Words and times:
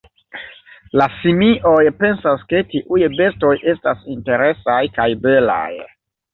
La 1.01 1.05
simioj 1.17 1.83
pensas 1.99 2.47
ke 2.55 2.63
tiuj 2.73 3.03
bestoj 3.19 3.53
estas 3.77 4.03
interesaj 4.17 4.83
kaj 4.99 5.11
belaj. 5.29 5.71